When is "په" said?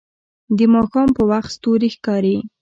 1.17-1.23